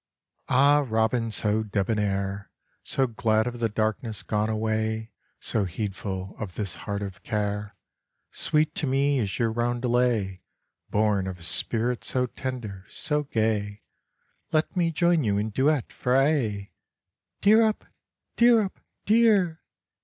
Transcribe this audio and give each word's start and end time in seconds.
Ah 0.49 0.83
robin, 0.87 1.29
so 1.29 1.61
debonair, 1.61 2.49
So 2.81 3.05
glad 3.05 3.45
of 3.45 3.59
the 3.59 3.69
darkness 3.69 4.23
gone 4.23 4.49
away, 4.49 5.11
So 5.39 5.65
heedful 5.65 6.35
of 6.39 6.55
this 6.55 6.73
heart 6.73 7.03
of 7.03 7.21
care, 7.21 7.75
Sweet 8.31 8.73
to 8.77 8.87
me 8.87 9.19
is 9.19 9.37
your 9.37 9.51
roundelay, 9.51 10.41
Born 10.89 11.27
of 11.27 11.37
a 11.37 11.43
spirit 11.43 12.03
so 12.03 12.25
tender, 12.25 12.83
so 12.89 13.21
gay, 13.25 13.83
Let 14.51 14.75
me 14.75 14.89
join 14.89 15.23
you 15.23 15.37
in 15.37 15.51
duet 15.51 15.91
for 15.93 16.17
aye! 16.17 16.71
_Dear 17.43 17.63
up, 17.63 17.85
dear 18.37 18.59
up, 18.61 18.79
dear! 19.05 19.61